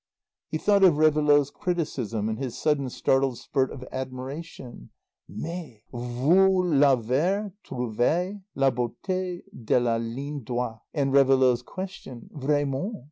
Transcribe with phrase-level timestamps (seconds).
[0.49, 4.89] He thought of Réveillaud's criticism, and his sudden startled spurt of admiration:
[5.29, 5.83] "Mais!
[5.93, 12.93] Vous l'avez trouvée, la beauté de la ligne droite." And Réveillaud's question: "Vraiment?